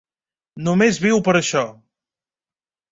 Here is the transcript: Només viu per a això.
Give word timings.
Només 0.69 0.99
viu 1.05 1.21
per 1.29 1.37
a 1.37 1.41
això. 1.43 1.65